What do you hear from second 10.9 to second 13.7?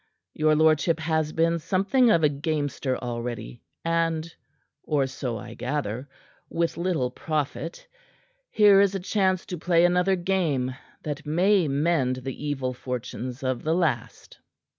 that may mend the evil fortunes of